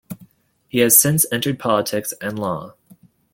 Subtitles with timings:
[0.67, 2.73] He has since entered politics and law.